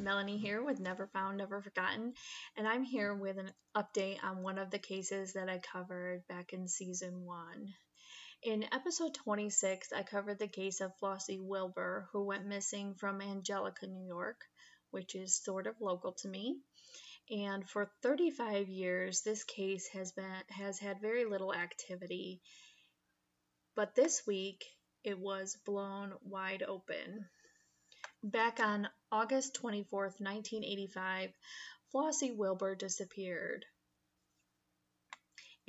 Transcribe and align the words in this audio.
Melanie 0.00 0.38
here 0.38 0.62
with 0.62 0.80
Never 0.80 1.06
Found, 1.08 1.38
Never 1.38 1.60
Forgotten, 1.60 2.14
and 2.56 2.66
I'm 2.66 2.82
here 2.82 3.14
with 3.14 3.38
an 3.38 3.50
update 3.76 4.22
on 4.24 4.42
one 4.42 4.58
of 4.58 4.70
the 4.70 4.78
cases 4.78 5.34
that 5.34 5.48
I 5.48 5.58
covered 5.58 6.26
back 6.26 6.52
in 6.52 6.68
season 6.68 7.24
one. 7.24 7.74
In 8.42 8.64
episode 8.72 9.12
26, 9.12 9.92
I 9.92 10.02
covered 10.02 10.38
the 10.38 10.48
case 10.48 10.80
of 10.80 10.96
Flossie 10.96 11.38
Wilbur, 11.38 12.08
who 12.10 12.24
went 12.24 12.46
missing 12.46 12.94
from 12.94 13.20
Angelica, 13.20 13.86
New 13.86 14.06
York, 14.06 14.48
which 14.90 15.14
is 15.14 15.36
sort 15.36 15.66
of 15.66 15.78
local 15.82 16.12
to 16.12 16.28
me. 16.28 16.58
And 17.30 17.68
for 17.68 17.92
35 18.00 18.70
years, 18.70 19.20
this 19.20 19.44
case 19.44 19.88
has 19.88 20.12
been 20.12 20.42
has 20.48 20.78
had 20.78 21.02
very 21.02 21.26
little 21.26 21.52
activity. 21.52 22.40
But 23.74 23.94
this 23.94 24.26
week, 24.26 24.64
it 25.04 25.18
was 25.18 25.58
blown 25.66 26.14
wide 26.22 26.62
open. 26.62 27.28
Back 28.22 28.58
on 28.58 28.88
August 29.12 29.52
24, 29.56 30.14
1985, 30.16 31.30
Flossie 31.92 32.32
Wilbur 32.34 32.74
disappeared. 32.74 33.66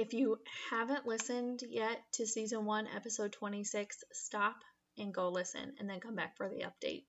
If 0.01 0.13
you 0.13 0.39
haven't 0.71 1.05
listened 1.05 1.61
yet 1.69 2.01
to 2.13 2.25
season 2.25 2.65
1, 2.65 2.87
episode 2.87 3.33
26, 3.33 4.03
stop 4.11 4.55
and 4.97 5.13
go 5.13 5.29
listen 5.29 5.75
and 5.77 5.87
then 5.87 5.99
come 5.99 6.15
back 6.15 6.37
for 6.37 6.49
the 6.49 6.63
update. 6.63 7.03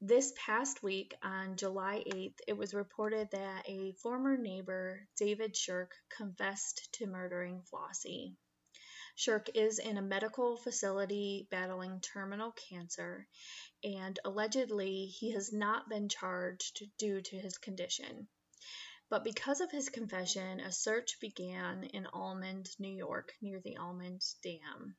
This 0.00 0.32
past 0.36 0.82
week, 0.82 1.14
on 1.22 1.54
July 1.54 2.02
8th, 2.12 2.40
it 2.48 2.56
was 2.56 2.74
reported 2.74 3.30
that 3.30 3.68
a 3.68 3.92
former 4.02 4.36
neighbor, 4.36 5.06
David 5.16 5.56
Shirk, 5.56 5.92
confessed 6.08 6.88
to 6.94 7.06
murdering 7.06 7.62
Flossie. 7.70 8.34
Shirk 9.14 9.50
is 9.54 9.78
in 9.78 9.96
a 9.96 10.02
medical 10.02 10.56
facility 10.56 11.46
battling 11.52 12.00
terminal 12.00 12.50
cancer, 12.68 13.28
and 13.84 14.18
allegedly 14.24 15.06
he 15.06 15.30
has 15.34 15.52
not 15.52 15.88
been 15.88 16.08
charged 16.08 16.82
due 16.98 17.20
to 17.20 17.38
his 17.38 17.58
condition. 17.58 18.26
But 19.10 19.24
because 19.24 19.60
of 19.60 19.70
his 19.70 19.88
confession, 19.88 20.60
a 20.60 20.70
search 20.70 21.18
began 21.20 21.84
in 21.84 22.06
Almond, 22.12 22.68
New 22.78 22.92
York, 22.92 23.32
near 23.40 23.60
the 23.60 23.78
Almond 23.78 24.22
Dam. 24.42 24.96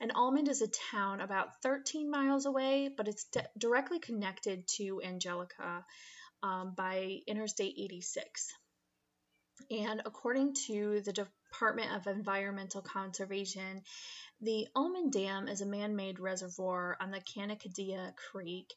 And 0.00 0.12
Almond 0.14 0.48
is 0.48 0.62
a 0.62 0.68
town 0.68 1.20
about 1.20 1.62
13 1.62 2.10
miles 2.10 2.46
away, 2.46 2.88
but 2.94 3.08
it's 3.08 3.24
de- 3.24 3.48
directly 3.56 3.98
connected 3.98 4.66
to 4.76 5.00
Angelica 5.02 5.84
um, 6.42 6.74
by 6.76 7.20
Interstate 7.26 7.74
86. 7.78 8.52
And 9.70 10.02
according 10.04 10.54
to 10.66 11.00
the 11.02 11.12
Department 11.50 11.92
of 11.94 12.06
Environmental 12.06 12.82
Conservation, 12.82 13.82
the 14.40 14.66
Almond 14.74 15.12
Dam 15.12 15.48
is 15.48 15.60
a 15.60 15.66
man 15.66 15.96
made 15.96 16.18
reservoir 16.18 16.96
on 17.00 17.10
the 17.10 17.20
Canacadea 17.20 18.14
Creek 18.16 18.72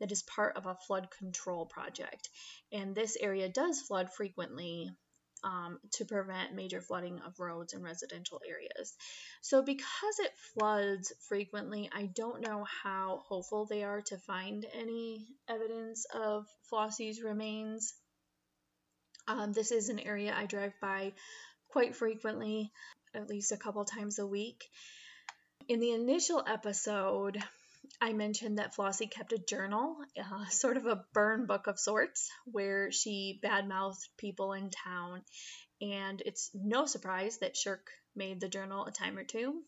that 0.00 0.12
is 0.12 0.22
part 0.22 0.56
of 0.56 0.66
a 0.66 0.76
flood 0.86 1.08
control 1.10 1.66
project. 1.66 2.28
And 2.72 2.94
this 2.94 3.16
area 3.18 3.48
does 3.48 3.80
flood 3.80 4.12
frequently 4.12 4.90
um, 5.44 5.78
to 5.92 6.04
prevent 6.04 6.54
major 6.54 6.80
flooding 6.80 7.20
of 7.20 7.38
roads 7.38 7.72
and 7.72 7.84
residential 7.84 8.40
areas. 8.46 8.94
So, 9.40 9.62
because 9.62 10.18
it 10.18 10.32
floods 10.54 11.12
frequently, 11.28 11.88
I 11.94 12.06
don't 12.06 12.42
know 12.42 12.66
how 12.82 13.22
hopeful 13.28 13.66
they 13.66 13.84
are 13.84 14.02
to 14.02 14.18
find 14.18 14.66
any 14.74 15.28
evidence 15.48 16.06
of 16.12 16.46
Flossie's 16.70 17.22
remains. 17.22 17.94
Um, 19.28 19.52
this 19.52 19.72
is 19.72 19.88
an 19.88 19.98
area 19.98 20.34
I 20.36 20.46
drive 20.46 20.72
by 20.80 21.12
quite 21.76 21.94
frequently, 21.94 22.72
at 23.14 23.28
least 23.28 23.52
a 23.52 23.56
couple 23.58 23.84
times 23.84 24.18
a 24.18 24.26
week. 24.26 24.64
In 25.68 25.78
the 25.78 25.92
initial 25.92 26.42
episode, 26.46 27.36
I 28.00 28.14
mentioned 28.14 28.56
that 28.56 28.74
Flossie 28.74 29.10
kept 29.10 29.34
a 29.34 29.38
journal, 29.38 29.98
uh, 30.18 30.46
sort 30.48 30.78
of 30.78 30.86
a 30.86 31.04
burn 31.12 31.44
book 31.44 31.66
of 31.66 31.78
sorts, 31.78 32.30
where 32.46 32.90
she 32.90 33.38
badmouthed 33.44 34.08
people 34.16 34.54
in 34.54 34.70
town. 34.70 35.20
And 35.82 36.22
it's 36.24 36.50
no 36.54 36.86
surprise 36.86 37.36
that 37.40 37.58
Shirk 37.58 37.90
made 38.14 38.40
the 38.40 38.48
journal 38.48 38.86
a 38.86 38.90
time 38.90 39.18
or 39.18 39.24
two. 39.24 39.60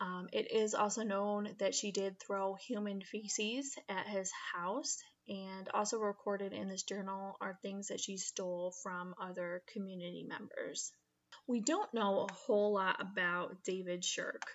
Um, 0.00 0.28
it 0.32 0.52
is 0.52 0.72
also 0.72 1.02
known 1.02 1.48
that 1.58 1.74
she 1.74 1.90
did 1.90 2.20
throw 2.20 2.54
human 2.54 3.00
feces 3.00 3.74
at 3.88 4.06
his 4.06 4.30
house 4.54 4.98
and 5.26 5.68
also 5.74 5.98
recorded 5.98 6.52
in 6.52 6.68
this 6.68 6.84
journal 6.84 7.36
are 7.40 7.58
things 7.60 7.88
that 7.88 7.98
she 7.98 8.18
stole 8.18 8.72
from 8.84 9.16
other 9.20 9.64
community 9.72 10.24
members. 10.28 10.92
We 11.46 11.60
don't 11.60 11.92
know 11.92 12.20
a 12.20 12.32
whole 12.32 12.72
lot 12.72 13.00
about 13.00 13.62
David 13.64 14.02
Shirk. 14.02 14.46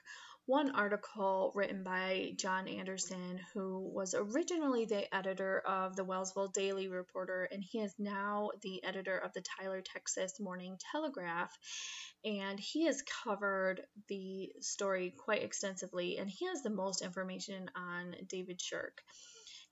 One 0.48 0.72
article 0.72 1.52
written 1.54 1.84
by 1.84 2.34
John 2.36 2.68
Anderson, 2.68 3.40
who 3.54 3.92
was 3.94 4.16
originally 4.18 4.86
the 4.86 5.14
editor 5.14 5.60
of 5.60 5.96
the 5.96 6.04
Wellsville 6.04 6.48
Daily 6.48 6.88
Reporter, 6.88 7.48
and 7.52 7.64
he 7.64 7.80
is 7.80 7.94
now 8.00 8.50
the 8.64 8.84
editor 8.84 9.16
of 9.16 9.32
the 9.34 9.44
Tyler, 9.44 9.82
Texas 9.82 10.40
Morning 10.40 10.80
Telegraph. 10.92 11.56
And 12.26 12.60
he 12.60 12.86
has 12.86 13.04
covered 13.24 13.82
the 14.08 14.52
story 14.60 15.14
quite 15.16 15.44
extensively, 15.44 16.18
and 16.18 16.28
he 16.28 16.48
has 16.48 16.64
the 16.64 16.72
most 16.72 17.04
information 17.04 17.70
on 17.76 18.16
David 18.28 18.60
Shirk 18.60 19.04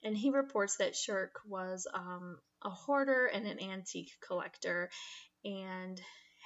and 0.04 0.16
he 0.16 0.30
reports 0.30 0.78
that 0.78 0.96
Shirk 0.96 1.40
was 1.48 1.88
um, 1.92 2.38
a 2.64 2.70
hoarder 2.70 3.26
and 3.26 3.48
an 3.48 3.60
antique 3.60 4.12
collector 4.26 4.92
and 5.44 6.00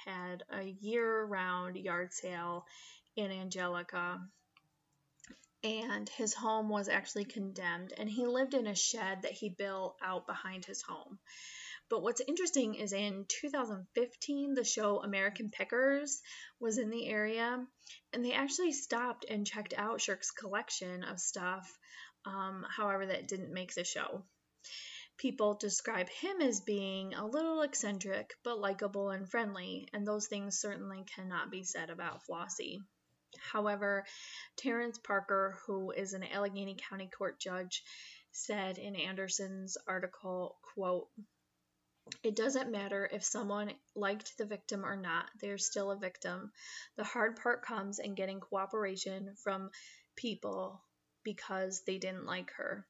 had 0.04 0.44
a 0.50 0.62
year 0.80 1.24
round 1.24 1.76
yard 1.76 2.12
sale 2.12 2.66
in 3.16 3.30
Angelica. 3.30 4.20
And 5.64 6.08
his 6.08 6.34
home 6.34 6.68
was 6.68 6.88
actually 6.88 7.24
condemned, 7.24 7.92
and 7.96 8.10
he 8.10 8.26
lived 8.26 8.54
in 8.54 8.66
a 8.66 8.74
shed 8.74 9.22
that 9.22 9.32
he 9.32 9.48
built 9.48 9.96
out 10.02 10.26
behind 10.26 10.64
his 10.64 10.82
home. 10.82 11.20
But 11.88 12.02
what's 12.02 12.20
interesting 12.20 12.74
is 12.74 12.92
in 12.92 13.26
2015, 13.28 14.54
the 14.54 14.64
show 14.64 15.00
American 15.02 15.50
Pickers 15.50 16.20
was 16.58 16.78
in 16.78 16.90
the 16.90 17.06
area, 17.06 17.64
and 18.12 18.24
they 18.24 18.32
actually 18.32 18.72
stopped 18.72 19.24
and 19.28 19.46
checked 19.46 19.74
out 19.76 20.00
Shirk's 20.00 20.32
collection 20.32 21.04
of 21.04 21.20
stuff 21.20 21.78
um, 22.24 22.64
however, 22.68 23.06
that 23.06 23.28
didn't 23.28 23.52
make 23.52 23.74
the 23.74 23.84
show. 23.84 24.24
People 25.22 25.54
describe 25.54 26.08
him 26.08 26.40
as 26.40 26.60
being 26.62 27.14
a 27.14 27.24
little 27.24 27.62
eccentric, 27.62 28.34
but 28.42 28.58
likable 28.58 29.10
and 29.10 29.30
friendly, 29.30 29.88
and 29.92 30.04
those 30.04 30.26
things 30.26 30.58
certainly 30.58 31.04
cannot 31.14 31.48
be 31.48 31.62
said 31.62 31.90
about 31.90 32.24
Flossie. 32.24 32.82
However, 33.38 34.04
Terrence 34.56 34.98
Parker, 34.98 35.60
who 35.64 35.92
is 35.92 36.12
an 36.12 36.24
Allegany 36.24 36.76
County 36.76 37.06
Court 37.06 37.38
judge, 37.38 37.84
said 38.32 38.78
in 38.78 38.96
Anderson's 38.96 39.76
article, 39.86 40.58
quote, 40.74 41.08
it 42.24 42.34
doesn't 42.34 42.72
matter 42.72 43.08
if 43.12 43.22
someone 43.22 43.72
liked 43.94 44.36
the 44.38 44.44
victim 44.44 44.84
or 44.84 44.96
not, 44.96 45.30
they're 45.40 45.56
still 45.56 45.92
a 45.92 45.96
victim. 45.96 46.50
The 46.96 47.04
hard 47.04 47.36
part 47.36 47.62
comes 47.62 48.00
in 48.00 48.16
getting 48.16 48.40
cooperation 48.40 49.36
from 49.36 49.70
people 50.16 50.82
because 51.22 51.82
they 51.86 51.98
didn't 51.98 52.26
like 52.26 52.50
her. 52.54 52.88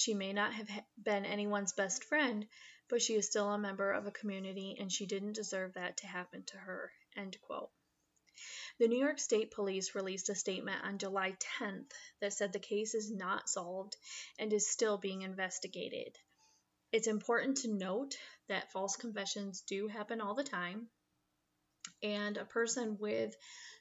She 0.00 0.14
may 0.14 0.32
not 0.32 0.54
have 0.54 0.70
been 0.96 1.26
anyone's 1.26 1.74
best 1.74 2.04
friend, 2.04 2.48
but 2.88 3.02
she 3.02 3.16
is 3.16 3.26
still 3.26 3.50
a 3.50 3.58
member 3.58 3.92
of 3.92 4.06
a 4.06 4.10
community 4.10 4.78
and 4.80 4.90
she 4.90 5.04
didn't 5.04 5.34
deserve 5.34 5.74
that 5.74 5.98
to 5.98 6.06
happen 6.06 6.42
to 6.44 6.56
her. 6.56 6.90
End 7.18 7.38
quote. 7.42 7.70
The 8.78 8.88
New 8.88 8.98
York 8.98 9.18
State 9.18 9.50
Police 9.50 9.94
released 9.94 10.30
a 10.30 10.34
statement 10.34 10.82
on 10.84 10.96
July 10.96 11.36
10th 11.58 11.92
that 12.22 12.32
said 12.32 12.54
the 12.54 12.58
case 12.58 12.94
is 12.94 13.10
not 13.10 13.50
solved 13.50 13.94
and 14.38 14.50
is 14.54 14.70
still 14.70 14.96
being 14.96 15.20
investigated. 15.20 16.16
It's 16.92 17.06
important 17.06 17.58
to 17.58 17.68
note 17.68 18.16
that 18.48 18.72
false 18.72 18.96
confessions 18.96 19.60
do 19.60 19.86
happen 19.86 20.22
all 20.22 20.34
the 20.34 20.44
time, 20.44 20.88
and 22.02 22.38
a 22.38 22.46
person 22.46 22.96
with 22.96 23.36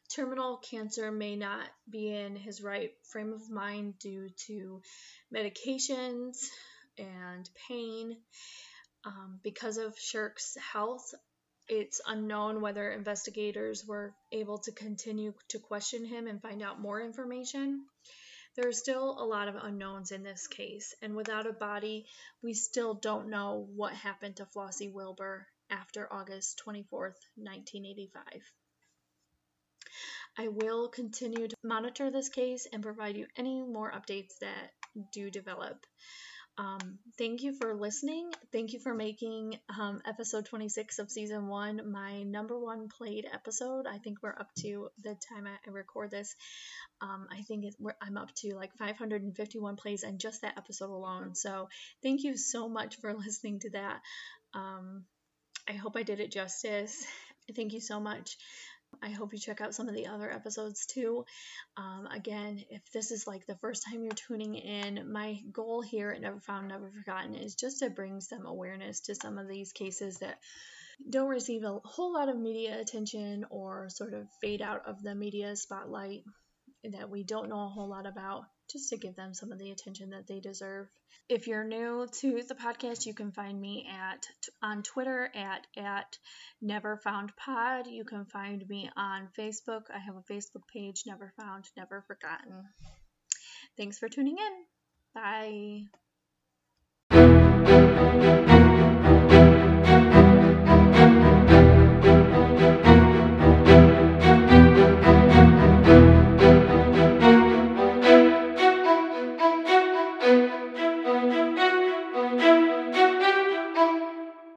terminal 0.10 0.58
cancer 0.58 1.12
may 1.12 1.36
not 1.36 1.68
be 1.90 2.14
in 2.14 2.36
his 2.36 2.62
right 2.62 2.92
frame 3.04 3.34
of 3.34 3.50
mind 3.50 4.00
due 4.00 4.30
to 4.48 4.82
medications 5.34 6.48
and 6.98 7.50
pain. 7.68 8.18
Um, 9.06 9.40
because 9.44 9.78
of 9.78 9.98
Shirk's 9.98 10.58
health, 10.74 11.14
it's 11.70 12.02
unknown 12.06 12.62
whether 12.62 12.92
investigators 12.92 13.86
were 13.86 14.14
able 14.32 14.58
to 14.60 14.72
continue 14.72 15.34
to 15.50 15.60
question 15.60 16.04
him 16.04 16.28
and 16.28 16.42
find 16.42 16.62
out 16.62 16.82
more 16.82 17.00
information. 17.00 17.86
There 18.56 18.68
are 18.68 18.74
still 18.74 19.16
a 19.22 19.24
lot 19.24 19.48
of 19.48 19.56
unknowns 19.56 20.12
in 20.12 20.24
this 20.24 20.48
case, 20.48 20.96
and 21.02 21.16
without 21.16 21.48
a 21.48 21.54
body, 21.54 22.08
we 22.42 22.54
still 22.54 22.96
don't 22.96 23.30
know 23.30 23.70
what 23.76 23.94
happened 23.94 24.38
to 24.38 24.46
Flossie 24.46 24.92
Wilbur 24.92 25.48
after 25.70 26.12
August 26.12 26.62
24th, 26.66 27.22
1985. 27.36 28.52
I 30.38 30.48
will 30.48 30.90
continue 30.90 31.48
to 31.48 31.56
monitor 31.64 32.12
this 32.12 32.30
case 32.30 32.68
and 32.72 32.84
provide 32.84 33.18
you 33.18 33.28
any 33.38 33.62
more 33.62 33.92
updates 33.92 34.38
that 34.42 34.72
do 35.12 35.30
develop. 35.30 35.86
Um, 36.58 37.00
thank 37.18 37.42
you 37.42 37.54
for 37.54 37.74
listening. 37.74 38.32
Thank 38.52 38.74
you 38.74 38.80
for 38.80 38.94
making 38.94 39.58
um, 39.80 40.02
episode 40.06 40.46
26 40.46 41.00
of 41.00 41.10
season 41.10 41.48
one 41.48 41.90
my 41.90 42.24
number 42.24 42.60
one 42.60 42.90
played 42.90 43.26
episode. 43.32 43.88
I 43.88 43.98
think 44.00 44.18
we're 44.22 44.38
up 44.38 44.54
to 44.60 44.90
the 45.02 45.16
time 45.30 45.48
I 45.48 45.70
record 45.70 46.12
this. 46.12 46.36
Um, 47.02 47.28
I 47.32 47.44
think 47.44 47.64
I'm 48.02 48.18
up 48.18 48.34
to 48.40 48.56
like 48.56 48.76
551 48.78 49.78
plays 49.78 50.04
and 50.04 50.20
just 50.20 50.42
that 50.42 50.58
episode 50.58 50.90
alone. 50.90 51.34
So 51.34 51.70
thank 52.04 52.24
you 52.24 52.36
so 52.36 52.68
much 52.68 52.98
for 52.98 53.14
listening 53.18 53.60
to 53.62 53.70
that. 53.70 54.02
Um, 54.54 55.06
I 55.68 55.74
hope 55.74 55.96
I 55.96 56.04
did 56.04 56.20
it 56.20 56.32
justice. 56.32 57.06
Thank 57.56 57.74
you 57.74 57.80
so 57.82 58.00
much. 58.00 58.38
I 59.02 59.12
hope 59.12 59.34
you 59.34 59.40
check 59.40 59.62
out 59.62 59.74
some 59.74 59.88
of 59.88 59.96
the 59.96 60.08
other 60.08 60.32
episodes 60.32 60.86
too. 60.86 61.26
Um, 61.78 62.08
again, 62.12 62.64
if 62.70 62.82
this 62.92 63.12
is 63.12 63.26
like 63.28 63.46
the 63.46 63.58
first 63.58 63.86
time 63.86 64.04
you're 64.04 64.14
tuning 64.14 64.56
in, 64.56 65.12
my 65.12 65.40
goal 65.52 65.82
here 65.82 66.12
at 66.12 66.22
Never 66.22 66.40
Found, 66.42 66.68
Never 66.68 66.92
Forgotten 66.92 67.36
is 67.36 67.56
just 67.56 67.80
to 67.80 67.90
bring 67.90 68.22
some 68.22 68.46
awareness 68.46 69.02
to 69.02 69.16
some 69.16 69.38
of 69.38 69.48
these 69.48 69.72
cases 69.72 70.20
that 70.20 70.40
don't 71.10 71.30
receive 71.30 71.64
a 71.64 71.80
whole 71.86 72.14
lot 72.14 72.30
of 72.30 72.38
media 72.38 72.80
attention 72.80 73.46
or 73.50 73.88
sort 73.90 74.14
of 74.14 74.28
fade 74.42 74.62
out 74.62 74.86
of 74.86 75.02
the 75.02 75.16
media 75.16 75.56
spotlight 75.56 76.24
that 76.84 77.10
we 77.10 77.24
don't 77.24 77.50
know 77.50 77.66
a 77.66 77.70
whole 77.70 77.90
lot 77.90 78.06
about 78.06 78.44
just 78.72 78.90
to 78.90 78.98
give 78.98 79.16
them 79.16 79.34
some 79.34 79.52
of 79.52 79.60
the 79.60 79.72
attention 79.72 80.12
that 80.12 80.28
they 80.28 80.40
deserve. 80.40 80.88
If 81.28 81.48
you're 81.48 81.64
new 81.64 82.08
to 82.22 82.42
the 82.48 82.56
podcast, 82.56 83.06
you 83.06 83.14
can 83.14 83.32
find 83.32 83.60
me 83.60 83.88
at 83.90 84.26
on 84.64 84.82
Twitter 84.84 85.30
at 85.36 85.68
at 85.78 86.18
Never 86.62 86.98
Found 86.98 87.36
Pod. 87.36 87.88
You 87.88 88.04
can 88.04 88.26
find 88.26 88.68
me 88.68 88.90
on 88.98 89.30
Facebook. 89.38 89.84
I 89.94 90.00
have 90.00 90.16
a 90.16 90.34
Facebook 90.34 90.68
page, 90.74 91.04
Never 91.06 91.32
Found, 91.40 91.66
Never 91.78 92.04
Forgotten. 92.08 92.64
Thanks 93.78 94.00
for 94.00 94.10
tuning 94.10 94.38
in. 94.38 94.64
Bye. 95.14 96.09